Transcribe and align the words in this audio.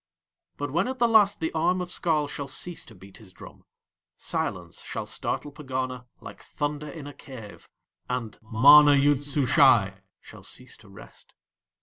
But, 0.57 0.71
when 0.71 0.87
at 0.87 0.97
the 0.97 1.07
last 1.07 1.39
the 1.39 1.51
arm 1.51 1.79
of 1.79 1.91
Skarl 1.91 2.27
shall 2.27 2.47
cease 2.47 2.85
to 2.85 2.95
beat 2.95 3.17
his 3.17 3.31
drum, 3.31 3.65
silence 4.17 4.81
shall 4.81 5.05
startle 5.05 5.51
Pegana 5.51 6.07
like 6.19 6.41
thunder 6.41 6.89
in 6.89 7.05
a 7.05 7.13
cave, 7.13 7.69
and 8.09 8.35
MANA 8.41 8.95
YOOD 8.95 9.23
SUSHAI 9.23 10.01
shall 10.19 10.41
cease 10.41 10.75
to 10.77 10.89
rest. 10.89 11.35